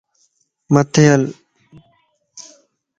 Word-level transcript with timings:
مٿي 0.73 1.03
ھل 1.11 1.23